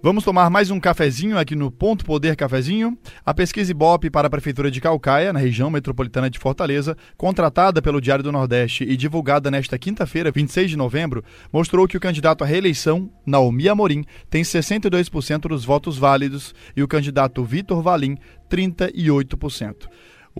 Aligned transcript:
Vamos 0.00 0.22
tomar 0.22 0.48
mais 0.48 0.70
um 0.70 0.78
cafezinho 0.78 1.36
aqui 1.36 1.56
no 1.56 1.72
Ponto 1.72 2.04
Poder 2.04 2.36
Cafezinho. 2.36 2.96
A 3.26 3.34
pesquisa 3.34 3.72
Ibope 3.72 4.08
para 4.08 4.28
a 4.28 4.30
Prefeitura 4.30 4.70
de 4.70 4.80
Calcaia, 4.80 5.32
na 5.32 5.40
região 5.40 5.68
metropolitana 5.68 6.30
de 6.30 6.38
Fortaleza, 6.38 6.96
contratada 7.16 7.82
pelo 7.82 8.00
Diário 8.00 8.22
do 8.22 8.30
Nordeste 8.30 8.84
e 8.84 8.96
divulgada 8.96 9.50
nesta 9.50 9.76
quinta-feira, 9.76 10.30
26 10.30 10.70
de 10.70 10.76
novembro, 10.76 11.24
mostrou 11.52 11.88
que 11.88 11.96
o 11.96 12.00
candidato 12.00 12.44
à 12.44 12.46
reeleição, 12.46 13.10
Naomi 13.26 13.68
Amorim, 13.68 14.04
tem 14.30 14.44
62% 14.44 15.48
dos 15.48 15.64
votos 15.64 15.98
válidos 15.98 16.54
e 16.76 16.82
o 16.82 16.86
candidato 16.86 17.42
Vitor 17.42 17.82
Valim, 17.82 18.16
38%. 18.48 19.88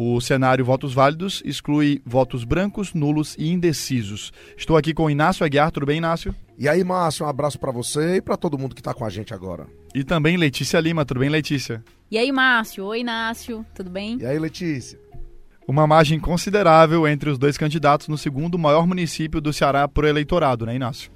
O 0.01 0.21
cenário 0.21 0.65
votos 0.65 0.95
válidos 0.95 1.43
exclui 1.45 2.01
votos 2.07 2.45
brancos, 2.45 2.95
nulos 2.95 3.35
e 3.37 3.49
indecisos. 3.49 4.33
Estou 4.57 4.77
aqui 4.77 4.95
com 4.95 5.11
Inácio 5.11 5.45
Aguiar. 5.45 5.73
Tudo 5.73 5.87
bem, 5.87 5.99
Inácio? 5.99 6.33
E 6.57 6.69
aí, 6.69 6.85
Márcio, 6.85 7.27
um 7.27 7.29
abraço 7.29 7.59
para 7.59 7.73
você 7.73 8.19
e 8.19 8.23
para 8.23 8.37
todo 8.37 8.57
mundo 8.57 8.77
que 8.77 8.81
está 8.81 8.95
com 8.95 9.05
a 9.05 9.11
gente 9.11 9.35
agora. 9.35 9.67
E 9.93 10.05
também 10.05 10.37
Letícia 10.37 10.79
Lima. 10.79 11.05
Tudo 11.05 11.19
bem, 11.19 11.29
Letícia? 11.29 11.83
E 12.09 12.17
aí, 12.17 12.31
Márcio? 12.31 12.85
Oi, 12.85 13.01
Inácio. 13.01 13.67
Tudo 13.75 13.91
bem? 13.91 14.19
E 14.21 14.25
aí, 14.25 14.39
Letícia? 14.39 15.01
Uma 15.67 15.85
margem 15.85 16.21
considerável 16.21 17.09
entre 17.09 17.29
os 17.29 17.37
dois 17.37 17.59
candidatos 17.59 18.07
no 18.07 18.17
segundo 18.17 18.57
maior 18.57 18.87
município 18.87 19.41
do 19.41 19.53
Ceará 19.53 19.89
por 19.89 20.05
eleitorado, 20.05 20.65
né, 20.65 20.77
Inácio? 20.77 21.11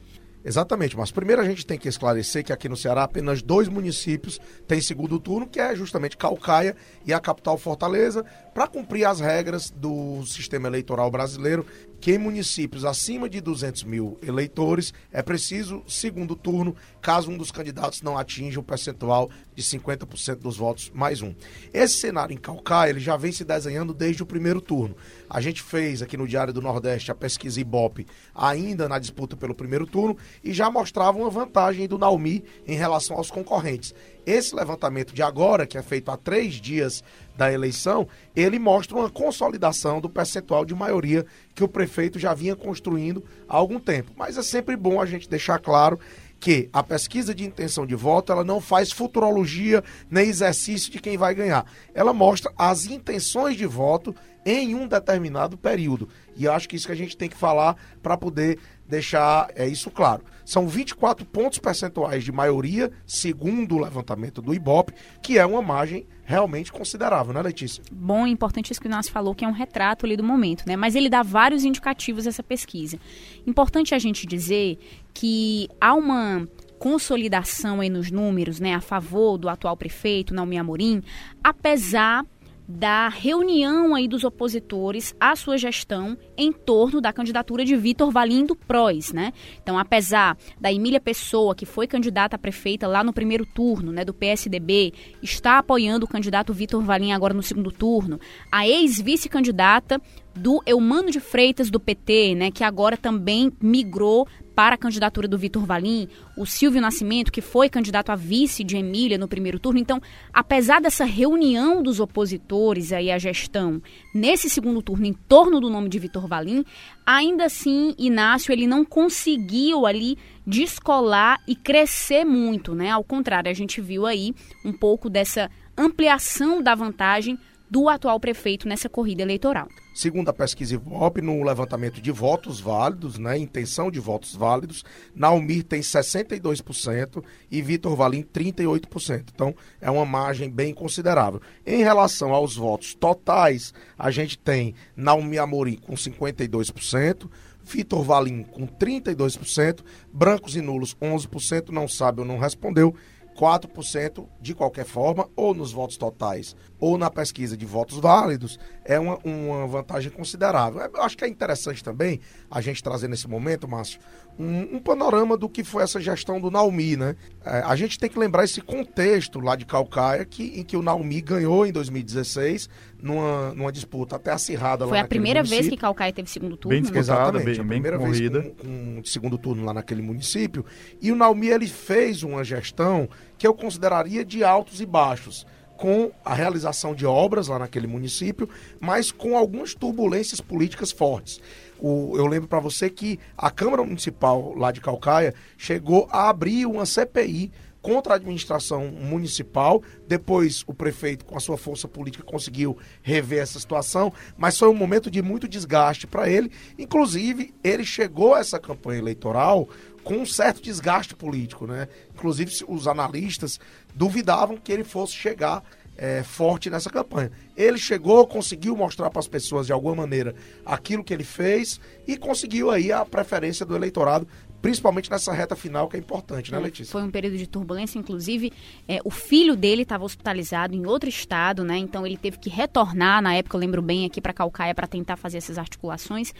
Exatamente, 0.44 0.96
mas 0.96 1.12
primeiro 1.12 1.40
a 1.40 1.44
gente 1.44 1.64
tem 1.64 1.78
que 1.78 1.88
esclarecer 1.88 2.44
que 2.44 2.52
aqui 2.52 2.68
no 2.68 2.76
Ceará 2.76 3.04
apenas 3.04 3.42
dois 3.42 3.68
municípios 3.68 4.40
têm 4.66 4.80
segundo 4.80 5.20
turno, 5.20 5.46
que 5.46 5.60
é 5.60 5.74
justamente 5.76 6.16
Calcaia 6.16 6.74
e 7.06 7.12
a 7.12 7.20
capital 7.20 7.56
Fortaleza, 7.56 8.24
para 8.52 8.66
cumprir 8.66 9.04
as 9.04 9.20
regras 9.20 9.70
do 9.70 10.24
sistema 10.26 10.66
eleitoral 10.66 11.10
brasileiro, 11.10 11.64
que 12.02 12.10
em 12.10 12.18
municípios 12.18 12.84
acima 12.84 13.28
de 13.28 13.40
200 13.40 13.84
mil 13.84 14.18
eleitores 14.26 14.92
é 15.12 15.22
preciso 15.22 15.84
segundo 15.86 16.34
turno, 16.34 16.74
caso 17.00 17.30
um 17.30 17.38
dos 17.38 17.52
candidatos 17.52 18.02
não 18.02 18.18
atinja 18.18 18.58
o 18.58 18.62
percentual 18.62 19.30
de 19.54 19.62
50% 19.62 20.40
dos 20.40 20.56
votos 20.56 20.90
mais 20.92 21.22
um. 21.22 21.32
Esse 21.72 21.94
cenário 21.94 22.34
em 22.34 22.36
Calcaia 22.36 22.90
ele 22.90 22.98
já 22.98 23.16
vem 23.16 23.30
se 23.30 23.44
desenhando 23.44 23.94
desde 23.94 24.20
o 24.20 24.26
primeiro 24.26 24.60
turno. 24.60 24.96
A 25.30 25.40
gente 25.40 25.62
fez 25.62 26.02
aqui 26.02 26.16
no 26.16 26.26
Diário 26.26 26.52
do 26.52 26.60
Nordeste 26.60 27.12
a 27.12 27.14
pesquisa 27.14 27.60
Ibope 27.60 28.04
ainda 28.34 28.88
na 28.88 28.98
disputa 28.98 29.36
pelo 29.36 29.54
primeiro 29.54 29.86
turno 29.86 30.16
e 30.42 30.52
já 30.52 30.68
mostrava 30.68 31.18
uma 31.18 31.30
vantagem 31.30 31.86
do 31.86 31.98
Naumi 31.98 32.42
em 32.66 32.74
relação 32.74 33.16
aos 33.16 33.30
concorrentes. 33.30 33.94
Esse 34.24 34.54
levantamento 34.54 35.14
de 35.14 35.22
agora, 35.22 35.66
que 35.66 35.76
é 35.76 35.82
feito 35.82 36.10
há 36.10 36.16
três 36.16 36.54
dias 36.54 37.02
da 37.36 37.52
eleição, 37.52 38.06
ele 38.36 38.58
mostra 38.58 38.96
uma 38.96 39.10
consolidação 39.10 40.00
do 40.00 40.08
percentual 40.08 40.64
de 40.64 40.74
maioria 40.74 41.26
que 41.54 41.64
o 41.64 41.68
prefeito 41.68 42.18
já 42.18 42.32
vinha 42.34 42.54
construindo 42.54 43.24
há 43.48 43.56
algum 43.56 43.80
tempo. 43.80 44.12
Mas 44.16 44.38
é 44.38 44.42
sempre 44.42 44.76
bom 44.76 45.00
a 45.00 45.06
gente 45.06 45.28
deixar 45.28 45.58
claro 45.58 45.98
que 46.42 46.68
a 46.72 46.82
pesquisa 46.82 47.32
de 47.32 47.44
intenção 47.44 47.86
de 47.86 47.94
voto 47.94 48.32
ela 48.32 48.42
não 48.42 48.60
faz 48.60 48.90
futurologia 48.90 49.82
nem 50.10 50.28
exercício 50.28 50.90
de 50.90 51.00
quem 51.00 51.16
vai 51.16 51.34
ganhar. 51.36 51.64
Ela 51.94 52.12
mostra 52.12 52.52
as 52.58 52.86
intenções 52.86 53.56
de 53.56 53.64
voto 53.64 54.12
em 54.44 54.74
um 54.74 54.88
determinado 54.88 55.56
período. 55.56 56.08
E 56.36 56.48
acho 56.48 56.68
que 56.68 56.74
isso 56.74 56.86
que 56.86 56.92
a 56.92 56.96
gente 56.96 57.16
tem 57.16 57.28
que 57.28 57.36
falar 57.36 57.76
para 58.02 58.16
poder 58.16 58.58
deixar 58.92 59.48
é, 59.56 59.66
isso 59.66 59.90
claro. 59.90 60.22
São 60.44 60.68
24 60.68 61.24
pontos 61.24 61.58
percentuais 61.58 62.22
de 62.22 62.30
maioria, 62.30 62.92
segundo 63.06 63.76
o 63.76 63.80
levantamento 63.80 64.42
do 64.42 64.52
Ibope, 64.52 64.92
que 65.22 65.38
é 65.38 65.46
uma 65.46 65.62
margem 65.62 66.06
realmente 66.24 66.70
considerável, 66.70 67.32
né, 67.32 67.40
Letícia? 67.40 67.82
Bom, 67.90 68.26
importante 68.26 68.70
isso 68.70 68.80
que 68.80 68.86
o 68.86 68.90
Inácio 68.90 69.10
falou, 69.10 69.34
que 69.34 69.44
é 69.44 69.48
um 69.48 69.52
retrato 69.52 70.04
ali 70.04 70.16
do 70.16 70.22
momento, 70.22 70.64
né? 70.66 70.76
Mas 70.76 70.94
ele 70.94 71.08
dá 71.08 71.22
vários 71.22 71.64
indicativos 71.64 72.26
essa 72.26 72.42
pesquisa. 72.42 72.98
Importante 73.46 73.94
a 73.94 73.98
gente 73.98 74.26
dizer 74.26 74.78
que 75.14 75.68
há 75.80 75.94
uma 75.94 76.46
consolidação 76.78 77.80
aí 77.80 77.88
nos 77.88 78.10
números, 78.10 78.60
né, 78.60 78.74
a 78.74 78.80
favor 78.80 79.38
do 79.38 79.48
atual 79.48 79.76
prefeito, 79.76 80.34
Naomi 80.34 80.58
Amorim, 80.58 81.02
apesar 81.42 82.26
da 82.74 83.08
reunião 83.08 83.94
aí 83.94 84.08
dos 84.08 84.24
opositores 84.24 85.14
à 85.20 85.36
sua 85.36 85.58
gestão 85.58 86.16
em 86.36 86.50
torno 86.50 87.00
da 87.00 87.12
candidatura 87.12 87.64
de 87.64 87.76
Vitor 87.76 88.10
Valim 88.10 88.46
do 88.46 88.56
PROS, 88.56 89.12
né? 89.12 89.32
Então, 89.62 89.78
apesar 89.78 90.36
da 90.58 90.72
Emília 90.72 91.00
Pessoa, 91.00 91.54
que 91.54 91.66
foi 91.66 91.86
candidata 91.86 92.36
a 92.36 92.38
prefeita 92.38 92.86
lá 92.86 93.04
no 93.04 93.12
primeiro 93.12 93.44
turno, 93.44 93.92
né, 93.92 94.04
do 94.04 94.14
PSDB, 94.14 94.94
está 95.22 95.58
apoiando 95.58 96.06
o 96.06 96.08
candidato 96.08 96.54
Vitor 96.54 96.82
Valim 96.82 97.12
agora 97.12 97.34
no 97.34 97.42
segundo 97.42 97.70
turno, 97.70 98.18
a 98.50 98.66
ex-vice-candidata 98.66 100.00
do 100.34 100.62
Eumano 100.66 101.10
de 101.10 101.20
Freitas 101.20 101.70
do 101.70 101.78
PT, 101.78 102.34
né, 102.34 102.50
que 102.50 102.64
agora 102.64 102.96
também 102.96 103.52
migrou 103.60 104.26
para 104.54 104.74
a 104.74 104.78
candidatura 104.78 105.26
do 105.26 105.38
Vitor 105.38 105.64
Valim, 105.64 106.08
o 106.36 106.44
Silvio 106.44 106.80
Nascimento, 106.80 107.32
que 107.32 107.40
foi 107.40 107.68
candidato 107.68 108.10
a 108.10 108.16
vice 108.16 108.62
de 108.62 108.76
Emília 108.76 109.16
no 109.16 109.28
primeiro 109.28 109.58
turno. 109.58 109.78
Então, 109.78 110.00
apesar 110.32 110.80
dessa 110.80 111.04
reunião 111.04 111.82
dos 111.82 112.00
opositores 112.00 112.92
aí 112.92 113.10
à 113.10 113.18
gestão 113.18 113.80
nesse 114.14 114.50
segundo 114.50 114.82
turno 114.82 115.06
em 115.06 115.12
torno 115.12 115.60
do 115.60 115.70
nome 115.70 115.88
de 115.88 115.98
Vitor 115.98 116.26
Valim, 116.26 116.64
ainda 117.06 117.46
assim, 117.46 117.94
Inácio, 117.98 118.52
ele 118.52 118.66
não 118.66 118.84
conseguiu 118.84 119.86
ali 119.86 120.18
descolar 120.46 121.40
e 121.46 121.54
crescer 121.54 122.24
muito, 122.24 122.74
né? 122.74 122.90
Ao 122.90 123.04
contrário, 123.04 123.50
a 123.50 123.54
gente 123.54 123.80
viu 123.80 124.06
aí 124.06 124.34
um 124.64 124.72
pouco 124.72 125.08
dessa 125.08 125.50
ampliação 125.76 126.62
da 126.62 126.74
vantagem 126.74 127.38
do 127.72 127.88
atual 127.88 128.20
prefeito 128.20 128.68
nessa 128.68 128.86
corrida 128.86 129.22
eleitoral. 129.22 129.66
Segundo 129.94 130.28
a 130.28 130.32
pesquisa 130.34 130.74
Ivope, 130.74 131.22
no 131.22 131.42
levantamento 131.42 132.02
de 132.02 132.10
votos 132.10 132.60
válidos, 132.60 133.16
né, 133.18 133.38
intenção 133.38 133.90
de 133.90 133.98
votos 133.98 134.36
válidos, 134.36 134.84
Naumir 135.14 135.64
tem 135.64 135.80
62% 135.80 137.24
e 137.50 137.62
Vitor 137.62 137.96
Valim 137.96 138.24
38%. 138.24 139.30
Então, 139.34 139.54
é 139.80 139.90
uma 139.90 140.04
margem 140.04 140.50
bem 140.50 140.74
considerável. 140.74 141.40
Em 141.64 141.78
relação 141.82 142.34
aos 142.34 142.56
votos 142.56 142.92
totais, 142.92 143.72
a 143.98 144.10
gente 144.10 144.38
tem 144.38 144.74
Naumir 144.94 145.40
Amorim 145.40 145.76
com 145.76 145.94
52%, 145.94 147.30
Vitor 147.64 148.02
Valim 148.02 148.42
com 148.42 148.66
32%, 148.66 149.80
brancos 150.12 150.56
e 150.56 150.60
nulos 150.60 150.94
11%, 150.96 151.70
não 151.70 151.88
sabe 151.88 152.20
ou 152.20 152.26
não 152.26 152.36
respondeu, 152.36 152.94
4% 153.38 154.26
de 154.40 154.54
qualquer 154.54 154.84
forma, 154.84 155.28
ou 155.34 155.54
nos 155.54 155.72
votos 155.72 155.96
totais, 155.96 156.54
ou 156.78 156.98
na 156.98 157.10
pesquisa 157.10 157.56
de 157.56 157.64
votos 157.64 157.98
válidos, 157.98 158.58
é 158.84 158.98
uma, 158.98 159.18
uma 159.24 159.66
vantagem 159.66 160.10
considerável. 160.10 160.80
Eu 160.80 161.02
acho 161.02 161.16
que 161.16 161.24
é 161.24 161.28
interessante 161.28 161.82
também 161.82 162.20
a 162.50 162.60
gente 162.60 162.82
trazer 162.82 163.08
nesse 163.08 163.28
momento, 163.28 163.68
Márcio, 163.68 164.00
um, 164.38 164.76
um 164.76 164.78
panorama 164.78 165.36
do 165.36 165.48
que 165.48 165.62
foi 165.62 165.82
essa 165.82 166.00
gestão 166.00 166.40
do 166.40 166.50
Naumi, 166.50 166.96
né? 166.96 167.16
É, 167.44 167.58
a 167.60 167.76
gente 167.76 167.98
tem 167.98 168.08
que 168.08 168.18
lembrar 168.18 168.44
esse 168.44 168.60
contexto 168.60 169.40
lá 169.40 169.54
de 169.56 169.64
Calcaia, 169.64 170.24
que, 170.24 170.60
em 170.60 170.62
que 170.62 170.76
o 170.76 170.82
Naumi 170.82 171.20
ganhou 171.20 171.66
em 171.66 171.72
2016, 171.72 172.68
numa, 173.00 173.52
numa 173.54 173.70
disputa 173.70 174.16
até 174.16 174.30
acirrada 174.30 174.84
foi 174.84 174.86
lá 174.86 174.90
Foi 174.90 174.98
a 175.00 175.08
primeira 175.08 175.40
município. 175.40 175.62
vez 175.62 175.74
que 175.74 175.80
Calcaia 175.80 176.12
teve 176.12 176.30
segundo 176.30 176.56
turno. 176.56 176.74
Bem 176.74 176.82
disputada, 176.82 177.38
bem, 177.40 177.54
a 177.54 177.64
primeira 177.64 177.98
bem 177.98 178.10
vez 178.10 178.30
com, 178.30 178.54
com 178.54 179.04
segundo 179.04 179.36
turno 179.36 179.64
lá 179.64 179.74
naquele 179.74 180.02
município. 180.02 180.64
E 181.00 181.12
o 181.12 181.16
Naumi, 181.16 181.48
ele 181.48 181.66
fez 181.66 182.22
uma 182.22 182.42
gestão 182.42 183.08
que 183.38 183.46
eu 183.46 183.54
consideraria 183.54 184.24
de 184.24 184.44
altos 184.44 184.80
e 184.80 184.86
baixos 184.86 185.46
com 185.76 186.12
a 186.24 186.32
realização 186.32 186.94
de 186.94 187.04
obras 187.04 187.48
lá 187.48 187.58
naquele 187.58 187.88
município, 187.88 188.48
mas 188.78 189.10
com 189.10 189.36
algumas 189.36 189.74
turbulências 189.74 190.40
políticas 190.40 190.92
fortes. 190.92 191.40
O, 191.76 192.16
eu 192.16 192.26
lembro 192.26 192.48
para 192.48 192.60
você 192.60 192.88
que 192.88 193.18
a 193.36 193.50
Câmara 193.50 193.82
Municipal 193.82 194.54
lá 194.54 194.70
de 194.70 194.80
Calcaia 194.80 195.34
chegou 195.58 196.08
a 196.12 196.28
abrir 196.28 196.66
uma 196.66 196.86
CPI 196.86 197.50
contra 197.82 198.12
a 198.12 198.16
administração 198.16 198.86
municipal. 198.86 199.82
Depois, 200.06 200.62
o 200.68 200.72
prefeito, 200.72 201.24
com 201.24 201.36
a 201.36 201.40
sua 201.40 201.58
força 201.58 201.88
política, 201.88 202.22
conseguiu 202.22 202.78
rever 203.02 203.42
essa 203.42 203.58
situação, 203.58 204.12
mas 204.38 204.56
foi 204.56 204.68
um 204.68 204.74
momento 204.74 205.10
de 205.10 205.20
muito 205.20 205.48
desgaste 205.48 206.06
para 206.06 206.30
ele. 206.30 206.50
Inclusive, 206.78 207.52
ele 207.62 207.84
chegou 207.84 208.34
a 208.34 208.38
essa 208.38 208.60
campanha 208.60 209.00
eleitoral 209.00 209.68
com 210.04 210.14
um 210.14 210.26
certo 210.26 210.62
desgaste 210.62 211.14
político, 211.14 211.66
né? 211.66 211.88
Inclusive, 212.14 212.64
os 212.68 212.86
analistas 212.86 213.58
duvidavam 213.94 214.56
que 214.56 214.72
ele 214.72 214.84
fosse 214.84 215.14
chegar 215.14 215.62
é, 215.96 216.22
forte 216.22 216.70
nessa 216.70 216.90
campanha. 216.90 217.30
Ele 217.56 217.78
chegou, 217.78 218.26
conseguiu 218.26 218.76
mostrar 218.76 219.10
para 219.10 219.20
as 219.20 219.28
pessoas 219.28 219.66
de 219.66 219.72
alguma 219.72 219.94
maneira 219.94 220.34
aquilo 220.64 221.04
que 221.04 221.12
ele 221.12 221.24
fez 221.24 221.80
e 222.06 222.16
conseguiu 222.16 222.70
aí 222.70 222.90
a 222.90 223.04
preferência 223.04 223.64
do 223.64 223.76
eleitorado, 223.76 224.26
principalmente 224.60 225.10
nessa 225.10 225.32
reta 225.32 225.56
final 225.56 225.88
que 225.88 225.96
é 225.96 225.98
importante, 225.98 226.52
né, 226.52 226.58
é, 226.58 226.60
Letícia? 226.60 226.92
Foi 226.92 227.02
um 227.02 227.10
período 227.10 227.36
de 227.36 227.46
turbulência, 227.46 227.98
inclusive 227.98 228.52
é, 228.88 229.00
o 229.04 229.10
filho 229.10 229.56
dele 229.56 229.82
estava 229.82 230.04
hospitalizado 230.04 230.74
em 230.74 230.86
outro 230.86 231.08
estado, 231.08 231.64
né? 231.64 231.76
Então 231.76 232.06
ele 232.06 232.16
teve 232.16 232.38
que 232.38 232.48
retornar, 232.48 233.20
na 233.20 233.34
época 233.34 233.56
eu 233.56 233.60
lembro 233.60 233.82
bem, 233.82 234.06
aqui 234.06 234.20
para 234.20 234.32
Calcaia 234.32 234.74
para 234.74 234.86
tentar 234.86 235.16
fazer 235.16 235.38
essas 235.38 235.58
articulações. 235.58 236.32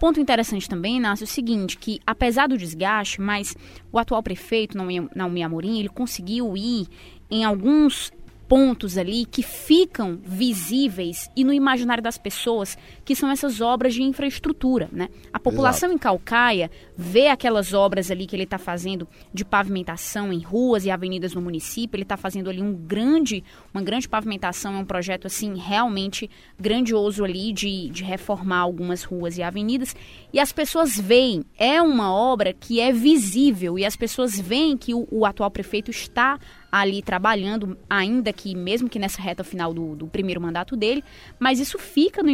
Ponto 0.00 0.18
interessante 0.18 0.66
também, 0.66 0.96
Inácio, 0.96 1.24
é 1.24 1.26
o 1.26 1.28
seguinte, 1.28 1.76
que 1.76 2.00
apesar 2.06 2.48
do 2.48 2.56
desgaste, 2.56 3.20
mas 3.20 3.54
o 3.92 3.98
atual 3.98 4.22
prefeito, 4.22 4.74
Naomi 5.14 5.42
Amorim, 5.42 5.78
ele 5.78 5.90
conseguiu 5.90 6.56
ir 6.56 6.88
em 7.30 7.44
alguns 7.44 8.10
pontos 8.50 8.98
ali 8.98 9.24
que 9.26 9.44
ficam 9.44 10.18
visíveis 10.24 11.30
e 11.36 11.44
no 11.44 11.52
imaginário 11.52 12.02
das 12.02 12.18
pessoas, 12.18 12.76
que 13.04 13.14
são 13.14 13.30
essas 13.30 13.60
obras 13.60 13.94
de 13.94 14.02
infraestrutura, 14.02 14.88
né? 14.90 15.08
A 15.32 15.38
população 15.38 15.88
Exato. 15.88 15.94
em 15.94 15.98
Calcaia 15.98 16.68
vê 16.96 17.28
aquelas 17.28 17.72
obras 17.72 18.10
ali 18.10 18.26
que 18.26 18.34
ele 18.34 18.42
está 18.42 18.58
fazendo 18.58 19.06
de 19.32 19.44
pavimentação 19.44 20.32
em 20.32 20.40
ruas 20.40 20.84
e 20.84 20.90
avenidas 20.90 21.32
no 21.32 21.40
município, 21.40 21.94
ele 21.94 22.02
está 22.02 22.16
fazendo 22.16 22.50
ali 22.50 22.60
um 22.60 22.74
grande, 22.74 23.44
uma 23.72 23.84
grande 23.84 24.08
pavimentação, 24.08 24.74
é 24.74 24.78
um 24.78 24.84
projeto 24.84 25.28
assim 25.28 25.56
realmente 25.56 26.28
grandioso 26.58 27.22
ali 27.22 27.52
de, 27.52 27.88
de 27.90 28.02
reformar 28.02 28.58
algumas 28.58 29.04
ruas 29.04 29.38
e 29.38 29.44
avenidas, 29.44 29.94
e 30.32 30.40
as 30.40 30.50
pessoas 30.50 30.98
veem, 30.98 31.44
é 31.56 31.80
uma 31.80 32.12
obra 32.12 32.52
que 32.52 32.80
é 32.80 32.92
visível 32.92 33.78
e 33.78 33.84
as 33.84 33.94
pessoas 33.94 34.40
veem 34.40 34.76
que 34.76 34.92
o, 34.92 35.06
o 35.08 35.24
atual 35.24 35.52
prefeito 35.52 35.92
está 35.92 36.36
ali 36.70 37.02
trabalhando, 37.02 37.76
ainda 37.88 38.32
que 38.32 38.54
mesmo 38.54 38.88
que 38.88 38.98
nessa 38.98 39.20
reta 39.20 39.42
final 39.42 39.72
do, 39.72 39.96
do 39.96 40.06
primeiro 40.06 40.40
mandato 40.40 40.76
dele, 40.76 41.02
mas 41.38 41.58
isso 41.58 41.78
fica 41.78 42.22
no 42.22 42.30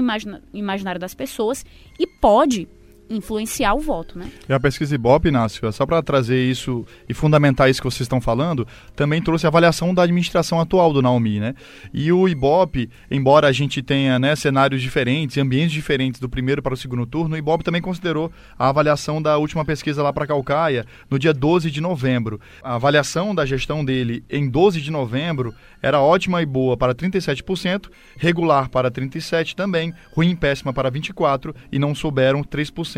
imaginário 0.52 1.00
das 1.00 1.14
pessoas 1.14 1.64
e 1.98 2.06
pode 2.06 2.68
influenciar 3.08 3.74
o 3.74 3.80
voto, 3.80 4.18
né? 4.18 4.30
E 4.48 4.52
a 4.52 4.60
pesquisa 4.60 4.94
Ibope, 4.94 5.28
Inácio, 5.28 5.70
só 5.72 5.86
para 5.86 6.02
trazer 6.02 6.42
isso 6.42 6.84
e 7.08 7.14
fundamentar 7.14 7.70
isso 7.70 7.80
que 7.80 7.86
vocês 7.86 8.02
estão 8.02 8.20
falando, 8.20 8.66
também 8.94 9.22
trouxe 9.22 9.46
a 9.46 9.48
avaliação 9.48 9.94
da 9.94 10.02
administração 10.02 10.60
atual 10.60 10.92
do 10.92 11.02
Naomi, 11.02 11.40
né? 11.40 11.54
E 11.92 12.10
o 12.12 12.28
Ibope, 12.28 12.90
embora 13.10 13.48
a 13.48 13.52
gente 13.52 13.82
tenha 13.82 14.18
né, 14.18 14.34
cenários 14.34 14.82
diferentes, 14.82 15.38
ambientes 15.38 15.72
diferentes 15.72 16.20
do 16.20 16.28
primeiro 16.28 16.62
para 16.62 16.74
o 16.74 16.76
segundo 16.76 17.06
turno, 17.06 17.34
o 17.34 17.38
Ibope 17.38 17.64
também 17.64 17.82
considerou 17.82 18.30
a 18.58 18.68
avaliação 18.68 19.20
da 19.20 19.36
última 19.38 19.64
pesquisa 19.64 20.02
lá 20.02 20.12
para 20.12 20.26
Calcaia, 20.26 20.84
no 21.10 21.18
dia 21.18 21.32
12 21.32 21.70
de 21.70 21.80
novembro. 21.80 22.40
A 22.62 22.74
avaliação 22.74 23.34
da 23.34 23.46
gestão 23.46 23.84
dele 23.84 24.24
em 24.30 24.48
12 24.48 24.80
de 24.80 24.90
novembro 24.90 25.54
era 25.82 26.00
ótima 26.00 26.42
e 26.42 26.46
boa 26.46 26.76
para 26.76 26.94
37%, 26.94 27.88
regular 28.16 28.68
para 28.68 28.90
37% 28.90 29.54
também, 29.54 29.94
ruim 30.14 30.30
e 30.30 30.36
péssima 30.36 30.72
para 30.72 30.90
24% 30.90 31.54
e 31.70 31.78
não 31.78 31.94
souberam 31.94 32.42
3%. 32.42 32.95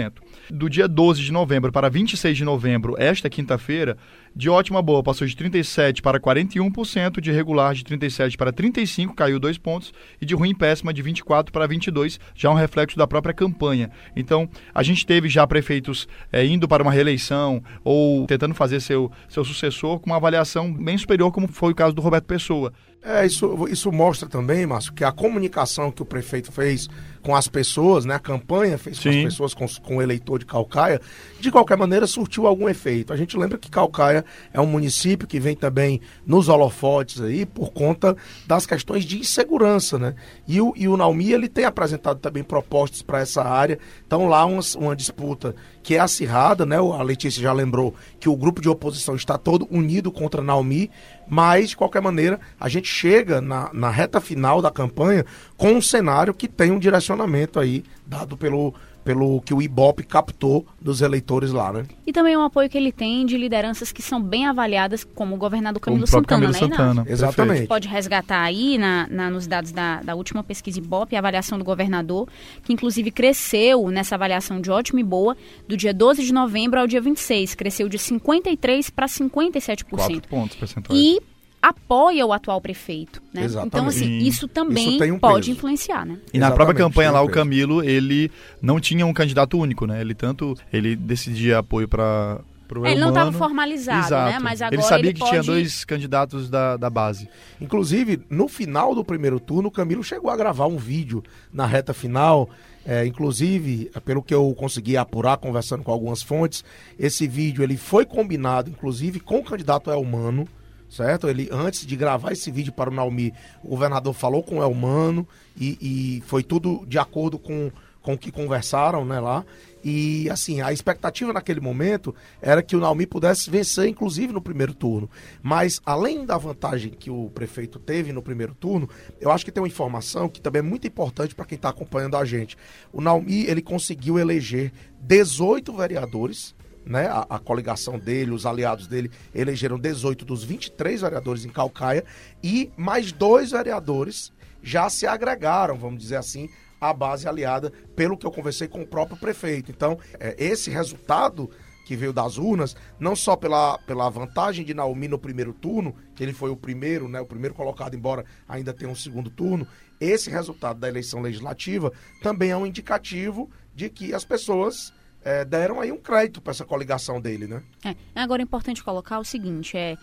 Do 0.51 0.69
dia 0.71 0.87
12 0.87 1.23
de 1.23 1.33
novembro 1.33 1.73
para 1.73 1.89
26 1.89 2.37
de 2.37 2.45
novembro, 2.45 2.95
esta 2.99 3.29
quinta-feira, 3.29 3.97
de 4.35 4.49
ótima 4.49 4.81
boa 4.81 5.03
passou 5.03 5.27
de 5.27 5.37
37 5.37 6.01
para 6.01 6.21
41%, 6.21 7.21
de 7.21 7.33
regular 7.33 7.75
de 7.75 7.85
37 7.85 8.37
para 8.37 8.53
35, 8.53 9.15
caiu 9.15 9.41
dois 9.41 9.59
pontos, 9.59 9.93
e 10.21 10.27
de 10.27 10.35
ruim 10.35 10.55
péssima 10.55 10.95
de 10.95 11.03
24 11.03 11.53
para 11.53 11.67
22, 11.67 12.21
já 12.35 12.51
um 12.51 12.55
reflexo 12.55 12.97
da 12.97 13.07
própria 13.07 13.35
campanha. 13.35 13.91
Então, 14.15 14.49
a 14.75 14.83
gente 14.83 15.05
teve 15.05 15.29
já 15.29 15.47
prefeitos 15.47 16.07
é, 16.33 16.45
indo 16.47 16.69
para 16.69 16.83
uma 16.83 16.93
reeleição 16.93 17.63
ou 17.83 18.27
tentando 18.27 18.55
fazer 18.55 18.81
seu, 18.81 19.11
seu 19.29 19.45
sucessor 19.45 19.99
com 19.99 20.11
uma 20.11 20.17
avaliação 20.17 20.73
bem 20.73 20.97
superior, 20.97 21.33
como 21.33 21.49
foi 21.49 21.73
o 21.73 21.75
caso 21.75 21.95
do 21.95 22.03
Roberto 22.03 22.25
Pessoa. 22.25 22.73
É, 23.03 23.25
isso, 23.25 23.67
isso 23.71 23.93
mostra 23.93 24.29
também, 24.29 24.67
Márcio, 24.67 24.93
que 24.93 25.05
a 25.05 25.13
comunicação 25.13 25.91
que 25.91 26.03
o 26.03 26.05
prefeito 26.05 26.51
fez 26.51 26.89
com 27.23 27.35
as 27.35 27.47
pessoas, 27.47 28.05
né, 28.05 28.15
a 28.15 28.19
campanha 28.19 28.77
fez 28.77 28.97
com 28.99 29.11
Sim. 29.11 29.19
as 29.19 29.25
pessoas, 29.25 29.55
com, 29.55 29.67
com 29.83 29.97
o 29.97 30.03
eleitor 30.03 30.39
de 30.39 30.47
Calcaia, 30.47 31.01
de 31.39 31.51
qualquer 31.51 31.77
maneira 31.77 32.07
surtiu 32.07 32.47
algum 32.47 32.69
efeito. 32.69 33.13
A 33.13 33.17
gente 33.17 33.37
lembra 33.37 33.57
que 33.57 33.71
Calcaia 33.71 34.25
é 34.53 34.61
um 34.61 34.67
município 34.67 35.29
que 35.29 35.39
vem 35.39 35.55
também 35.55 36.01
nos 36.27 36.49
holofotes 36.49 37.21
aí 37.21 37.47
por 37.47 37.73
conta 37.73 38.17
das 38.47 38.67
questões 38.67 39.05
de 39.05 39.19
insegurança, 39.19 39.99
né? 39.99 40.15
E 40.47 40.61
o, 40.61 40.73
e 40.77 40.89
o 40.89 40.97
Naumi, 40.97 41.33
ele 41.33 41.49
tem 41.49 41.65
apresentado 41.65 42.19
também 42.19 42.43
propostas 42.43 43.03
para 43.03 43.21
essa 43.21 43.43
área. 43.43 43.79
Então 44.07 44.27
lá 44.27 44.45
uma, 44.45 44.61
uma 44.77 44.97
disputa 44.97 45.55
que 45.89 45.95
é 45.95 46.01
acirrada, 46.01 46.67
né? 46.67 46.77
A 46.77 47.03
Letícia 47.03 47.41
já 47.41 47.51
lembrou 47.51 47.95
que 48.21 48.29
o 48.29 48.37
grupo 48.37 48.61
de 48.61 48.69
oposição 48.69 49.17
está 49.17 49.39
todo 49.39 49.67
unido 49.71 50.13
contra 50.13 50.43
Naomi, 50.43 50.91
mas 51.27 51.71
de 51.71 51.79
qualquer 51.79 52.03
maneira 52.03 52.39
a 52.61 52.69
gente 52.69 52.87
chega 52.87 53.41
na, 53.41 53.71
na 53.73 53.89
reta 53.89 54.21
final 54.21 54.61
da 54.61 54.71
campanha 54.71 55.25
com 55.57 55.73
um 55.73 55.81
cenário 55.81 56.35
que 56.35 56.47
tem 56.47 56.71
um 56.71 56.79
direcionamento 56.79 57.59
aí 57.59 57.85
dado 58.07 58.37
pelo 58.37 58.75
pelo 59.09 59.41
que 59.41 59.55
o 59.55 59.63
Ibope 59.63 60.03
captou 60.03 60.67
dos 60.79 61.01
eleitores 61.01 61.51
lá, 61.51 61.73
né? 61.73 61.87
E 62.07 62.13
também 62.13 62.37
o 62.37 62.43
apoio 62.43 62.69
que 62.69 62.77
ele 62.77 62.93
tem 62.93 63.25
de 63.25 63.39
lideranças 63.39 63.91
que 63.91 64.03
são 64.03 64.21
bem 64.21 64.47
avaliadas, 64.47 65.03
como 65.03 65.35
o 65.35 65.39
governador 65.39 65.81
Camilo 65.81 66.07
Santana, 66.07 66.27
Camilo 66.27 66.53
né, 66.53 66.59
Santana. 66.59 67.07
Exatamente. 67.09 67.53
A 67.53 67.57
gente 67.57 67.69
pode 67.69 67.89
resgatar 67.89 68.43
aí 68.43 68.77
na, 68.77 69.07
na, 69.09 69.31
nos 69.31 69.47
dados 69.47 69.73
da, 69.73 70.03
da 70.03 70.15
última 70.15 70.45
pesquisa 70.45 70.79
Ibope 70.79 71.17
a 71.17 71.21
avaliação 71.21 71.59
do 71.59 71.65
governador, 71.65 72.29
que 72.63 72.71
inclusive 72.71 73.11
cresceu 73.11 73.89
nessa 73.89 74.15
avaliação 74.15 74.61
de 74.61 74.71
ótima 74.71 75.01
e 75.01 75.05
boa, 75.05 75.35
do 75.67 75.75
dia 75.75 75.95
12 75.95 76.23
de 76.23 76.33
novembro 76.35 76.79
ao 76.79 76.87
dia 76.87 77.01
26, 77.01 77.55
cresceu 77.55 77.89
de 77.89 77.99
53 77.99 78.91
para 78.91 79.07
57%. 79.07 79.85
4 79.89 80.21
pontos 80.29 80.55
percentuais. 80.55 81.01
E 81.01 81.19
apoia 81.61 82.25
o 82.25 82.33
atual 82.33 82.61
prefeito, 82.61 83.23
né? 83.33 83.45
Exatamente. 83.45 83.75
Então, 83.75 83.87
assim, 83.87 84.19
isso 84.19 84.47
também 84.49 84.97
isso 84.97 85.15
um 85.15 85.19
pode 85.19 85.47
peso. 85.47 85.51
influenciar, 85.51 86.05
né? 86.07 86.19
E 86.33 86.39
na 86.39 86.51
própria 86.51 86.77
campanha 86.77 87.11
lá, 87.11 87.23
um 87.23 87.27
o 87.27 87.31
Camilo, 87.31 87.83
ele 87.83 88.31
não 88.63 88.81
tinha 88.81 89.05
um 89.05 89.13
candidato 89.13 89.59
único, 89.59 89.87
né? 89.87 90.01
Ele 90.01 90.15
tanto, 90.15 90.55
ele 90.73 90.95
decidia 90.95 91.59
apoio 91.59 91.89
para 91.89 92.41
é, 92.85 92.93
ele 92.93 93.01
não 93.01 93.09
estava 93.09 93.33
formalizado, 93.33 94.01
né? 94.01 94.07
Exato. 94.07 94.33
né? 94.33 94.39
Mas 94.41 94.61
agora 94.61 94.75
ele 94.75 94.83
sabia 94.83 95.07
ele 95.07 95.15
que 95.15 95.21
pode... 95.21 95.31
tinha 95.31 95.43
dois 95.43 95.85
candidatos 95.85 96.51
da, 96.51 96.77
da 96.77 96.91
base. 96.91 97.29
Inclusive, 97.61 98.21
no 98.29 98.47
final 98.47 98.95
do 98.95 99.03
primeiro 99.03 99.41
turno, 99.41 99.69
o 99.69 99.73
Camilo 99.73 100.05
chegou 100.05 100.31
a 100.31 100.37
gravar 100.37 100.67
um 100.67 100.77
vídeo 100.77 101.23
na 101.53 101.65
reta 101.65 101.95
final. 101.95 102.49
É, 102.85 103.07
inclusive, 103.07 103.91
pelo 104.05 104.23
que 104.23 104.35
eu 104.35 104.55
consegui 104.55 104.97
apurar, 104.97 105.37
conversando 105.39 105.83
com 105.83 105.93
algumas 105.93 106.23
fontes, 106.23 106.65
esse 106.99 107.27
vídeo 107.27 107.63
ele 107.63 107.77
foi 107.77 108.07
combinado, 108.07 108.71
inclusive, 108.71 109.21
com 109.21 109.39
o 109.39 109.45
candidato 109.45 109.91
Elmano 109.91 110.49
certo? 110.89 111.29
Ele, 111.29 111.49
antes 111.53 111.87
de 111.87 111.97
gravar 111.97 112.33
esse 112.33 112.51
vídeo 112.51 112.73
para 112.73 112.91
o 112.91 112.95
Naomi, 112.95 113.33
o 113.63 113.69
governador 113.69 114.15
falou 114.15 114.43
com 114.43 114.59
o 114.59 114.63
Elmano 114.63 115.27
e, 115.57 115.79
e 115.81 116.23
foi 116.27 116.43
tudo 116.43 116.85
de 116.87 116.99
acordo 116.99 117.39
com, 117.39 117.71
com 118.03 118.15
o 118.15 118.19
que 118.19 118.31
conversaram 118.31 119.05
né, 119.05 119.21
lá. 119.21 119.45
E 119.85 120.29
assim, 120.31 120.61
a 120.61 120.73
expectativa 120.73 121.33
naquele 121.33 121.61
momento 121.61 122.15
era 122.43 122.63
que 122.63 122.75
o 122.75 122.81
Naomi 122.81 123.07
pudesse 123.07 123.49
vencer, 123.49 123.87
inclusive 123.87 124.33
no 124.33 124.41
primeiro 124.41 124.75
turno. 124.75 125.09
Mas 125.43 125.81
além 125.87 126.27
da 126.27 126.37
vantagem 126.37 126.91
que 126.91 127.11
o 127.11 127.31
prefeito 127.31 127.79
teve 127.79 128.13
no 128.13 128.23
primeiro 128.23 128.55
turno, 128.55 128.89
eu 129.21 129.31
acho 129.31 129.45
que 129.45 129.53
tem 129.53 129.63
uma 129.63 129.69
informação 129.69 130.29
que 130.29 130.41
também 130.41 130.61
é 130.61 130.63
muito 130.63 130.87
importante 130.87 131.35
para 131.35 131.45
quem 131.45 131.57
está 131.57 131.69
acompanhando 131.69 132.17
a 132.17 132.25
gente. 132.25 132.57
O 132.93 133.01
Naomi 133.01 133.45
ele 133.47 133.63
conseguiu 133.63 134.19
eleger 134.19 134.73
18 135.01 135.73
vereadores 135.73 136.57
né, 136.89 137.07
a, 137.07 137.27
a, 137.29 137.39
coligação 137.39 137.99
dele, 137.99 138.31
os 138.31 138.47
aliados 138.47 138.87
dele, 138.87 139.11
elegeram 139.35 139.79
18 139.79 140.25
dos 140.25 140.43
23 140.43 141.03
vereadores 141.03 141.45
em 141.45 141.51
Calcaia 141.51 142.03
e 142.43 142.73
mais 142.77 143.13
dois 143.13 143.51
vereadores 143.51 144.33
já 144.63 144.89
se 144.89 145.07
agregaram, 145.07 145.77
vamos 145.77 146.03
dizer 146.03 146.17
assim, 146.17 146.49
à 146.81 146.93
base 146.93 147.29
aliada, 147.29 147.71
pelo 147.95 148.17
que 148.17 148.27
eu 148.27 148.31
conversei 148.31 148.67
com 148.67 148.81
o 148.81 148.87
próprio 148.87 149.19
prefeito. 149.19 149.71
Então, 149.71 149.99
é, 150.19 150.35
esse 150.39 150.71
resultado 150.71 151.51
que 151.85 151.97
veio 151.97 152.13
das 152.13 152.37
urnas, 152.37 152.77
não 152.99 153.17
só 153.17 153.35
pela, 153.35 153.79
pela 153.79 154.11
vantagem 154.11 154.65
de 154.65 154.75
Naomi 154.75 155.09
no 155.09 155.19
primeiro 155.19 155.53
turno, 155.53 155.95
que 156.15 156.23
ele 156.23 156.33
foi 156.33 156.51
o 156.51 156.57
primeiro, 156.57 157.09
né, 157.09 157.21
o 157.21 157.27
primeiro 157.27 157.55
colocado, 157.55 157.95
embora 157.95 158.25
ainda 158.47 158.75
tenha 158.75 158.91
um 158.91 158.95
segundo 158.95 159.31
turno, 159.31 159.67
esse 160.01 160.31
resultado 160.31 160.79
da 160.79 160.89
eleição 160.89 161.21
legislativa 161.21 161.93
também 162.23 162.51
é 162.51 162.57
um 162.57 162.67
indicativo 162.67 163.51
de 163.75 163.89
que 163.89 164.13
as 164.13 164.25
pessoas 164.25 164.93
é, 165.29 165.45
deram 165.45 165.79
aí 165.79 165.93
um 165.93 165.99
crédito 165.99 166.41
para 166.41 166.53
essa 166.53 166.65
coligação 166.65 167.21
dele, 167.21 167.47
né? 167.47 167.63
É, 167.85 167.95
agora 168.15 168.41
é 168.41 168.45
importante 168.45 168.83
colocar 168.83 169.19
o 169.19 169.25
seguinte, 169.25 169.77
é 169.77 169.97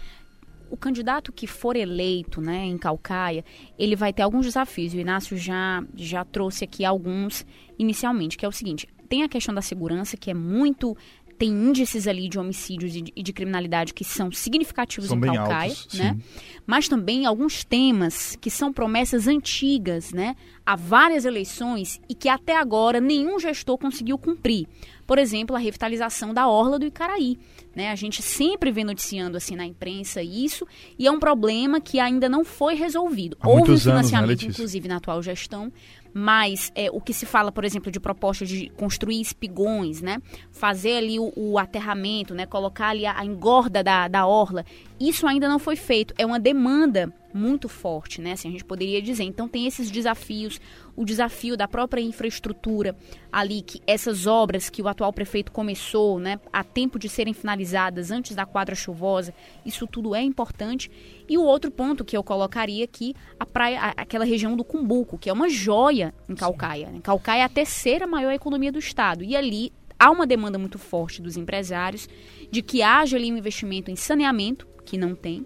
o 0.69 0.77
candidato 0.77 1.31
que 1.31 1.47
for 1.47 1.75
eleito 1.75 2.39
né, 2.41 2.65
em 2.65 2.77
Calcaia, 2.77 3.43
ele 3.77 3.95
vai 3.95 4.13
ter 4.13 4.21
alguns 4.21 4.45
desafios. 4.45 4.93
O 4.93 4.97
Inácio 4.97 5.37
já, 5.37 5.83
já 5.95 6.23
trouxe 6.23 6.63
aqui 6.63 6.85
alguns 6.85 7.45
inicialmente, 7.77 8.37
que 8.37 8.45
é 8.45 8.47
o 8.47 8.51
seguinte: 8.51 8.87
tem 9.09 9.23
a 9.23 9.29
questão 9.29 9.53
da 9.53 9.61
segurança, 9.61 10.15
que 10.15 10.29
é 10.29 10.33
muito 10.33 10.95
tem 11.37 11.49
índices 11.49 12.07
ali 12.07 12.29
de 12.29 12.39
homicídios 12.39 12.95
e 12.95 13.01
de, 13.01 13.11
de 13.11 13.33
criminalidade 13.33 13.93
que 13.93 14.03
são 14.03 14.31
significativos 14.31 15.09
são 15.09 15.17
em 15.17 15.21
Calcaia, 15.21 15.71
altos, 15.71 15.93
né? 15.93 16.17
Mas 16.65 16.87
também 16.87 17.25
alguns 17.25 17.63
temas 17.63 18.35
que 18.37 18.49
são 18.49 18.71
promessas 18.71 19.27
antigas, 19.27 20.13
né? 20.13 20.35
Há 20.65 20.75
várias 20.75 21.25
eleições 21.25 21.99
e 22.07 22.15
que 22.15 22.29
até 22.29 22.55
agora 22.55 23.01
nenhum 23.01 23.37
gestor 23.39 23.77
conseguiu 23.77 24.17
cumprir. 24.17 24.67
Por 25.05 25.17
exemplo, 25.17 25.55
a 25.55 25.59
revitalização 25.59 26.33
da 26.33 26.47
orla 26.47 26.79
do 26.79 26.85
Icaraí, 26.85 27.37
né? 27.75 27.91
A 27.91 27.95
gente 27.95 28.21
sempre 28.21 28.71
vê 28.71 28.83
noticiando 28.83 29.37
assim 29.37 29.55
na 29.55 29.65
imprensa 29.65 30.21
isso 30.21 30.65
e 30.97 31.05
é 31.05 31.11
um 31.11 31.19
problema 31.19 31.79
que 31.79 31.99
ainda 31.99 32.27
não 32.27 32.43
foi 32.43 32.75
resolvido. 32.75 33.37
Há 33.39 33.47
Houve 33.47 33.73
um 33.73 33.77
financiamento, 33.77 34.31
anos, 34.31 34.43
né, 34.43 34.49
inclusive 34.49 34.87
na 34.87 34.97
atual 34.97 35.21
gestão, 35.21 35.71
mas 36.13 36.71
é, 36.75 36.89
o 36.91 37.01
que 37.01 37.13
se 37.13 37.25
fala, 37.25 37.51
por 37.51 37.65
exemplo, 37.65 37.91
de 37.91 37.99
proposta 37.99 38.45
de 38.45 38.71
construir 38.77 39.19
espigões, 39.19 40.01
né? 40.01 40.21
Fazer 40.49 40.97
ali 40.97 41.19
o, 41.19 41.33
o 41.35 41.59
aterramento, 41.59 42.33
né? 42.33 42.45
Colocar 42.45 42.87
ali 42.87 43.05
a, 43.05 43.19
a 43.19 43.25
engorda 43.25 43.83
da, 43.83 44.07
da 44.07 44.25
orla, 44.25 44.65
isso 44.99 45.27
ainda 45.27 45.49
não 45.49 45.59
foi 45.59 45.75
feito. 45.75 46.13
É 46.17 46.25
uma 46.25 46.39
demanda 46.39 47.13
muito 47.35 47.67
forte, 47.67 48.21
né? 48.21 48.31
Assim, 48.31 48.47
a 48.47 48.51
gente 48.51 48.63
poderia 48.63 49.01
dizer. 49.01 49.23
Então 49.23 49.47
tem 49.47 49.67
esses 49.67 49.91
desafios, 49.91 50.59
o 50.95 51.03
desafio 51.03 51.57
da 51.57 51.67
própria 51.67 52.01
infraestrutura 52.01 52.95
ali, 53.31 53.61
que 53.61 53.81
essas 53.85 54.25
obras 54.25 54.69
que 54.69 54.81
o 54.81 54.87
atual 54.87 55.11
prefeito 55.11 55.51
começou, 55.51 56.17
né, 56.17 56.39
a 56.51 56.63
tempo 56.63 56.97
de 56.97 57.09
serem 57.09 57.33
finalizadas 57.33 58.09
antes 58.09 58.35
da 58.35 58.45
quadra 58.45 58.73
chuvosa, 58.73 59.33
isso 59.65 59.85
tudo 59.85 60.15
é 60.15 60.21
importante. 60.21 60.89
E 61.27 61.37
o 61.37 61.43
outro 61.43 61.69
ponto 61.69 62.05
que 62.05 62.15
eu 62.15 62.23
colocaria 62.23 62.85
aqui, 62.85 63.13
a 63.37 63.45
praia, 63.45 63.93
aquela 63.97 64.23
região 64.23 64.55
do 64.55 64.63
Cumbuco, 64.63 65.17
que 65.17 65.29
é 65.29 65.33
uma 65.33 65.49
joia 65.49 66.13
em 66.29 66.35
Calcaia. 66.35 66.89
Né? 66.89 66.99
Calcaia 67.03 67.41
é 67.41 67.43
a 67.43 67.49
terceira 67.49 68.07
maior 68.07 68.31
economia 68.31 68.71
do 68.71 68.79
estado 68.79 69.23
e 69.23 69.35
ali 69.35 69.73
há 69.99 70.09
uma 70.09 70.25
demanda 70.25 70.57
muito 70.57 70.79
forte 70.79 71.21
dos 71.21 71.35
empresários 71.35 72.07
de 72.49 72.61
que 72.61 72.81
haja 72.81 73.17
ali 73.17 73.31
um 73.31 73.37
investimento 73.37 73.91
em 73.91 73.95
saneamento, 73.95 74.65
que 74.85 74.97
não 74.97 75.15
tem, 75.15 75.45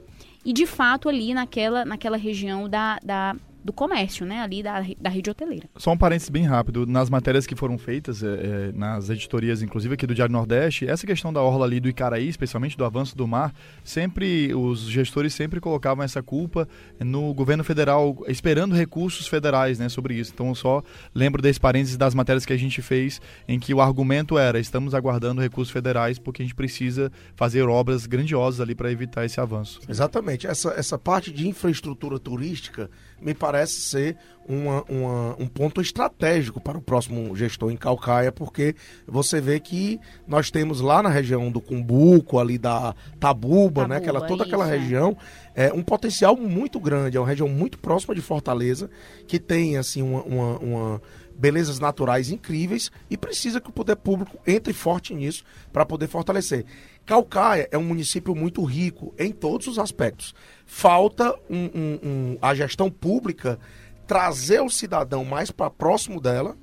e 0.50 0.54
de 0.54 0.66
fato 0.66 1.08
ali 1.08 1.32
naquela, 1.32 1.86
naquela 1.86 2.18
região 2.18 2.68
da, 2.68 2.98
da 3.04 3.36
do 3.70 3.74
comércio, 3.74 4.26
né, 4.26 4.40
ali 4.40 4.64
da, 4.64 4.84
da 5.00 5.12
rede 5.12 5.30
hoteleira. 5.30 5.70
Só 5.78 5.92
um 5.92 5.98
parênteses 5.98 6.30
bem 6.30 6.44
rápido, 6.44 6.88
nas 6.88 7.08
matérias 7.08 7.46
que 7.46 7.56
foram 7.56 7.78
feitas, 7.78 8.24
é, 8.24 8.28
é, 8.28 8.72
nas 8.74 9.12
editorias, 9.12 9.62
inclusive 9.62 9.94
aqui 9.94 10.08
do 10.08 10.16
Diário 10.16 10.34
Nordeste, 10.34 10.88
essa 10.90 11.06
questão 11.06 11.32
da 11.32 11.40
orla 11.40 11.68
ali 11.68 11.80
do 11.80 11.88
Icaraí, 11.88 12.28
especialmente 12.28 12.76
do 12.76 12.84
avanço 12.84 13.16
do 13.16 13.28
mar, 13.28 13.54
sempre, 13.84 14.56
os 14.56 14.90
gestores 14.90 15.36
sempre 15.36 15.60
colocavam 15.60 16.04
essa 16.04 16.24
culpa 16.24 16.68
no 17.00 17.32
governo 17.32 17.64
federal, 17.64 18.18
esperando 18.28 18.74
recursos 18.74 19.28
federais, 19.28 19.78
né, 19.78 19.88
sobre 19.88 20.16
isso. 20.16 20.32
Então, 20.34 20.56
só 20.56 20.82
lembro 21.14 21.40
desse 21.40 21.60
parênteses 21.60 21.96
das 21.96 22.16
matérias 22.16 22.48
que 22.48 22.54
a 22.54 22.58
gente 22.58 22.82
fez, 22.82 23.22
em 23.48 23.60
que 23.60 23.72
o 23.72 23.82
argumento 23.82 24.36
era, 24.36 24.60
estamos 24.60 24.96
aguardando 24.96 25.42
recursos 25.42 25.72
federais 25.72 26.18
porque 26.18 26.42
a 26.42 26.46
gente 26.46 26.56
precisa 26.56 27.12
fazer 27.36 27.62
obras 27.70 28.08
grandiosas 28.08 28.62
ali 28.62 28.74
para 28.74 28.92
evitar 28.92 29.26
esse 29.26 29.40
avanço. 29.40 29.80
Exatamente, 29.88 30.48
essa, 30.48 30.72
essa 30.72 30.98
parte 30.98 31.32
de 31.32 31.48
infraestrutura 31.48 32.18
turística 32.18 32.90
me 33.22 33.34
parece 33.34 33.82
ser 33.82 34.18
uma, 34.48 34.84
uma, 34.90 35.36
um 35.38 35.46
ponto 35.46 35.80
estratégico 35.80 36.60
para 36.60 36.78
o 36.78 36.82
próximo 36.82 37.36
gestor 37.36 37.72
em 37.72 37.78
Calcaia, 37.78 38.32
porque 38.32 38.76
você 39.08 39.40
vê 39.40 39.60
que 39.60 40.00
nós 40.28 40.50
temos 40.50 40.82
lá 40.82 41.04
na 41.04 41.10
região 41.10 41.52
do 41.52 41.62
Cumbuco, 41.62 42.40
ali 42.40 42.58
da 42.58 42.96
Tabuba, 43.20 43.82
Tabuba 43.82 43.88
né? 43.88 43.98
Aquela, 43.98 44.22
toda 44.22 44.44
isso, 44.44 44.54
aquela 44.54 44.68
é. 44.68 44.78
região, 44.78 45.16
é 45.54 45.72
um 45.72 45.84
potencial 45.84 46.36
muito 46.36 46.80
grande, 46.80 47.16
é 47.16 47.20
uma 47.20 47.28
região 47.28 47.48
muito 47.48 47.78
próxima 47.78 48.16
de 48.16 48.22
Fortaleza, 48.22 48.90
que 49.28 49.40
tem 49.40 49.78
assim 49.78 50.02
uma, 50.02 50.24
uma, 50.24 50.58
uma 50.58 51.02
belezas 51.40 51.80
naturais 51.80 52.30
incríveis 52.30 52.92
e 53.10 53.16
precisa 53.16 53.62
que 53.62 53.70
o 53.70 53.74
poder 53.74 53.96
público 53.96 54.38
entre 54.46 54.74
forte 54.74 55.16
nisso 55.16 55.44
para 55.72 55.86
poder 55.86 56.08
fortalecer. 56.08 56.66
Calcaia 57.10 57.68
é 57.72 57.78
um 57.78 57.84
município 57.84 58.36
muito 58.36 58.64
rico 58.64 59.16
em 59.18 59.32
todos 59.32 59.66
os 59.66 59.80
aspectos. 59.80 60.36
Falta 60.64 61.34
um, 61.50 61.66
um, 61.66 62.00
um, 62.04 62.38
a 62.40 62.54
gestão 62.54 62.88
pública 62.92 63.58
trazer 64.06 64.62
o 64.62 64.70
cidadão 64.70 65.26
mais 65.26 65.50
para 65.50 65.72
próximo 65.72 66.22
dela 66.22 66.56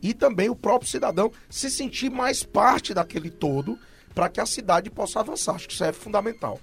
e 0.00 0.14
também 0.14 0.48
o 0.48 0.54
próprio 0.54 0.88
cidadão 0.88 1.32
se 1.50 1.68
sentir 1.68 2.12
mais 2.12 2.44
parte 2.44 2.94
daquele 2.94 3.28
todo 3.28 3.76
para 4.14 4.28
que 4.28 4.40
a 4.40 4.46
cidade 4.46 4.88
possa 4.88 5.18
avançar. 5.18 5.56
Acho 5.56 5.66
que 5.66 5.74
isso 5.74 5.82
é 5.82 5.92
fundamental. 5.92 6.60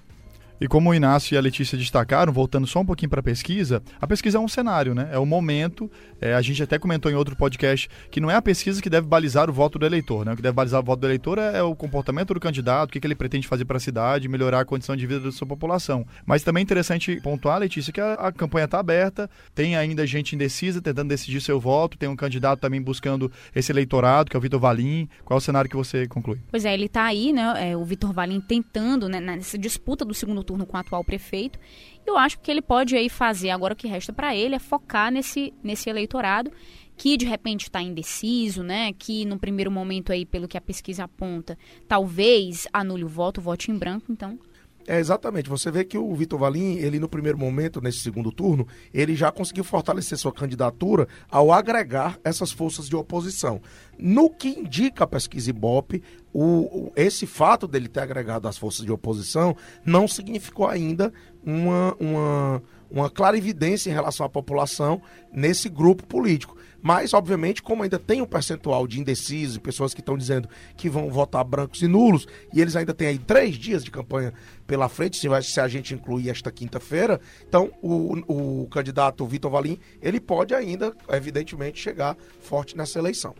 E 0.60 0.66
como 0.66 0.90
o 0.90 0.94
Inácio 0.94 1.34
e 1.34 1.38
a 1.38 1.40
Letícia 1.40 1.76
destacaram, 1.76 2.32
voltando 2.32 2.66
só 2.66 2.80
um 2.80 2.86
pouquinho 2.86 3.10
para 3.10 3.20
a 3.20 3.22
pesquisa, 3.22 3.82
a 4.00 4.06
pesquisa 4.06 4.38
é 4.38 4.40
um 4.40 4.48
cenário, 4.48 4.94
né? 4.94 5.10
É 5.12 5.18
o 5.18 5.22
um 5.22 5.26
momento. 5.26 5.90
É, 6.18 6.34
a 6.34 6.40
gente 6.40 6.62
até 6.62 6.78
comentou 6.78 7.12
em 7.12 7.14
outro 7.14 7.36
podcast 7.36 7.90
que 8.10 8.20
não 8.20 8.30
é 8.30 8.34
a 8.34 8.40
pesquisa 8.40 8.80
que 8.80 8.88
deve 8.88 9.06
balizar 9.06 9.50
o 9.50 9.52
voto 9.52 9.78
do 9.78 9.84
eleitor, 9.84 10.24
né? 10.24 10.32
O 10.32 10.36
que 10.36 10.40
deve 10.40 10.54
balizar 10.54 10.80
o 10.80 10.84
voto 10.84 11.00
do 11.00 11.06
eleitor 11.06 11.38
é, 11.38 11.58
é 11.58 11.62
o 11.62 11.76
comportamento 11.76 12.32
do 12.32 12.40
candidato, 12.40 12.88
o 12.88 12.92
que, 12.92 13.00
que 13.00 13.06
ele 13.06 13.14
pretende 13.14 13.46
fazer 13.46 13.66
para 13.66 13.76
a 13.76 13.80
cidade, 13.80 14.28
melhorar 14.28 14.60
a 14.60 14.64
condição 14.64 14.96
de 14.96 15.06
vida 15.06 15.20
da 15.20 15.30
sua 15.32 15.46
população. 15.46 16.06
Mas 16.24 16.42
também 16.42 16.62
é 16.62 16.64
interessante 16.64 17.20
pontuar, 17.20 17.58
Letícia, 17.58 17.92
que 17.92 18.00
a, 18.00 18.14
a 18.14 18.32
campanha 18.32 18.64
está 18.64 18.78
aberta, 18.78 19.28
tem 19.54 19.76
ainda 19.76 20.06
gente 20.06 20.34
indecisa 20.34 20.80
tentando 20.80 21.08
decidir 21.08 21.42
seu 21.42 21.60
voto, 21.60 21.98
tem 21.98 22.08
um 22.08 22.16
candidato 22.16 22.60
também 22.60 22.80
buscando 22.80 23.30
esse 23.54 23.70
eleitorado, 23.70 24.30
que 24.30 24.36
é 24.36 24.38
o 24.38 24.40
Vitor 24.40 24.58
Valim. 24.58 25.06
Qual 25.22 25.36
é 25.36 25.38
o 25.38 25.40
cenário 25.40 25.68
que 25.68 25.76
você 25.76 26.06
conclui? 26.06 26.38
Pois 26.50 26.64
é, 26.64 26.72
ele 26.72 26.86
está 26.86 27.04
aí, 27.04 27.30
né? 27.30 27.72
É, 27.72 27.76
o 27.76 27.84
Vitor 27.84 28.12
Valim 28.14 28.40
tentando, 28.40 29.06
né, 29.06 29.20
nessa 29.20 29.58
disputa 29.58 30.02
do 30.02 30.14
segundo 30.14 30.45
turno 30.46 30.64
com 30.64 30.76
o 30.76 30.80
atual 30.80 31.04
prefeito. 31.04 31.58
Eu 32.06 32.16
acho 32.16 32.38
que 32.38 32.50
ele 32.50 32.62
pode 32.62 32.96
aí 32.96 33.08
fazer, 33.08 33.50
agora 33.50 33.74
o 33.74 33.76
que 33.76 33.88
resta 33.88 34.12
para 34.12 34.34
ele 34.34 34.54
é 34.54 34.58
focar 34.58 35.10
nesse, 35.10 35.52
nesse 35.62 35.90
eleitorado 35.90 36.50
que 36.96 37.16
de 37.16 37.26
repente 37.26 37.64
está 37.64 37.82
indeciso, 37.82 38.62
né? 38.62 38.92
Que 38.92 39.24
no 39.24 39.38
primeiro 39.38 39.70
momento 39.70 40.12
aí, 40.12 40.24
pelo 40.24 40.48
que 40.48 40.56
a 40.56 40.60
pesquisa 40.60 41.04
aponta, 41.04 41.58
talvez 41.86 42.66
anule 42.72 43.04
o 43.04 43.08
voto, 43.08 43.40
vote 43.40 43.70
em 43.70 43.76
branco, 43.76 44.10
então 44.10 44.38
é, 44.86 44.98
exatamente. 44.98 45.48
Você 45.48 45.70
vê 45.70 45.84
que 45.84 45.98
o 45.98 46.14
Vitor 46.14 46.38
Valim, 46.38 46.76
ele 46.76 46.98
no 46.98 47.08
primeiro 47.08 47.38
momento, 47.38 47.80
nesse 47.80 47.98
segundo 47.98 48.30
turno, 48.30 48.66
ele 48.92 49.14
já 49.14 49.32
conseguiu 49.32 49.64
fortalecer 49.64 50.16
sua 50.16 50.32
candidatura 50.32 51.08
ao 51.30 51.52
agregar 51.52 52.18
essas 52.22 52.52
forças 52.52 52.88
de 52.88 52.94
oposição. 52.94 53.60
No 53.98 54.30
que 54.30 54.48
indica 54.48 55.04
a 55.04 55.06
pesquisa 55.06 55.50
Ibope, 55.50 56.02
o, 56.32 56.42
o, 56.42 56.92
esse 56.94 57.26
fato 57.26 57.66
dele 57.66 57.88
ter 57.88 58.00
agregado 58.00 58.46
as 58.46 58.56
forças 58.56 58.84
de 58.84 58.92
oposição 58.92 59.56
não 59.84 60.06
significou 60.06 60.68
ainda 60.68 61.12
uma, 61.44 61.94
uma, 61.98 62.62
uma 62.90 63.10
clarividência 63.10 63.90
em 63.90 63.94
relação 63.94 64.24
à 64.24 64.28
população 64.28 65.00
nesse 65.32 65.68
grupo 65.68 66.06
político. 66.06 66.56
Mas, 66.82 67.14
obviamente, 67.14 67.62
como 67.62 67.82
ainda 67.82 67.98
tem 67.98 68.22
um 68.22 68.26
percentual 68.26 68.86
de 68.86 69.00
indecisos, 69.00 69.58
pessoas 69.58 69.92
que 69.92 70.00
estão 70.00 70.16
dizendo 70.16 70.48
que 70.76 70.88
vão 70.88 71.10
votar 71.10 71.44
brancos 71.44 71.82
e 71.82 71.88
nulos, 71.88 72.26
e 72.52 72.60
eles 72.60 72.76
ainda 72.76 72.94
têm 72.94 73.08
aí 73.08 73.18
três 73.18 73.56
dias 73.56 73.84
de 73.84 73.90
campanha 73.90 74.32
pela 74.66 74.88
frente, 74.88 75.16
se, 75.16 75.28
vai, 75.28 75.42
se 75.42 75.60
a 75.60 75.68
gente 75.68 75.94
incluir 75.94 76.30
esta 76.30 76.50
quinta-feira, 76.50 77.20
então 77.48 77.70
o, 77.82 78.62
o 78.62 78.68
candidato 78.68 79.26
Vitor 79.26 79.50
Valim, 79.50 79.78
ele 80.00 80.20
pode 80.20 80.54
ainda, 80.54 80.94
evidentemente, 81.08 81.78
chegar 81.78 82.16
forte 82.40 82.76
nessa 82.76 82.98
eleição. 82.98 83.34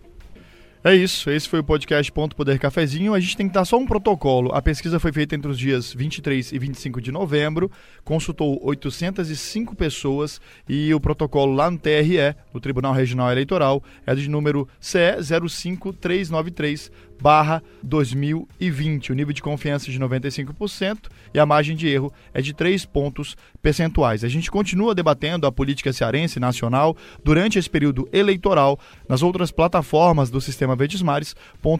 É 0.86 0.94
isso, 0.94 1.28
esse 1.30 1.48
foi 1.48 1.58
o 1.58 1.64
podcast 1.64 2.12
Ponto 2.12 2.36
Poder 2.36 2.60
Cafezinho. 2.60 3.12
A 3.12 3.18
gente 3.18 3.36
tem 3.36 3.48
que 3.48 3.54
dar 3.54 3.64
só 3.64 3.76
um 3.76 3.84
protocolo. 3.84 4.54
A 4.54 4.62
pesquisa 4.62 5.00
foi 5.00 5.10
feita 5.10 5.34
entre 5.34 5.50
os 5.50 5.58
dias 5.58 5.92
23 5.92 6.52
e 6.52 6.58
25 6.60 7.00
de 7.00 7.10
novembro, 7.10 7.68
consultou 8.04 8.60
805 8.62 9.74
pessoas 9.74 10.40
e 10.68 10.94
o 10.94 11.00
protocolo 11.00 11.52
lá 11.56 11.68
no 11.68 11.76
TRE, 11.76 12.36
no 12.54 12.60
Tribunal 12.60 12.92
Regional 12.92 13.32
Eleitoral, 13.32 13.82
é 14.06 14.14
de 14.14 14.30
número 14.30 14.68
CE 14.78 15.20
05393 15.24 16.92
barra 17.20 17.62
2020. 17.82 19.12
O 19.12 19.14
nível 19.14 19.32
de 19.32 19.42
confiança 19.42 19.88
é 19.88 19.92
de 19.92 19.98
95% 19.98 21.08
e 21.34 21.38
a 21.40 21.46
margem 21.46 21.76
de 21.76 21.88
erro 21.88 22.12
é 22.32 22.40
de 22.40 22.52
3 22.52 22.84
pontos 22.84 23.36
percentuais. 23.60 24.22
A 24.22 24.28
gente 24.28 24.50
continua 24.50 24.94
debatendo 24.94 25.46
a 25.46 25.52
política 25.52 25.92
cearense 25.92 26.38
nacional 26.38 26.96
durante 27.24 27.58
esse 27.58 27.68
período 27.68 28.08
eleitoral 28.12 28.78
nas 29.08 29.22
outras 29.22 29.50
plataformas 29.50 30.30
do 30.30 30.40
Sistema 30.40 30.75
Verdes 30.76 31.02
Mares, 31.02 31.34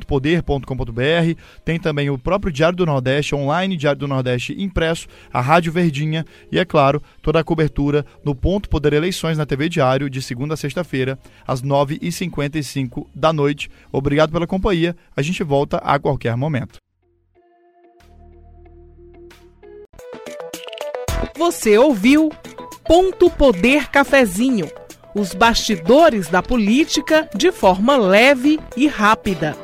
.poder.com.br, 0.07 1.41
tem 1.65 1.79
também 1.79 2.11
o 2.11 2.19
próprio 2.19 2.53
Diário 2.53 2.77
do 2.77 2.87
Nordeste 2.87 3.35
online, 3.35 3.77
Diário 3.77 4.01
do 4.01 4.09
Nordeste 4.09 4.55
impresso, 4.61 5.07
a 5.33 5.41
Rádio 5.41 5.73
Verdinha 5.73 6.25
e, 6.51 6.59
é 6.59 6.65
claro, 6.65 7.03
toda 7.23 7.41
a 7.41 7.45
cobertura 7.45 8.05
no 8.25 8.35
Ponto 8.35 8.69
Poder 8.69 8.93
Eleições 8.93 9.39
na 9.39 9.47
TV 9.47 9.69
Diário 9.69 10.11
de 10.11 10.21
segunda 10.23 10.55
a 10.55 10.57
sexta-feira, 10.57 11.19
às 11.47 11.63
9h55 11.63 13.07
da 13.15 13.33
noite. 13.33 13.71
Obrigado 13.93 14.33
pela 14.33 14.47
companhia. 14.47 14.97
A 15.17 15.23
gente 15.23 15.43
volta 15.43 15.79
a 15.79 15.99
qualquer 15.99 16.37
momento. 16.37 16.79
Você 21.37 21.77
ouviu 21.77 22.31
Ponto 22.85 23.31
Poder 23.31 23.89
Cafezinho 23.89 24.71
os 25.17 25.33
bastidores 25.33 26.29
da 26.29 26.43
política 26.43 27.27
de 27.35 27.51
forma 27.51 27.97
leve 27.97 28.61
e 28.77 28.87
rápida. 28.87 29.57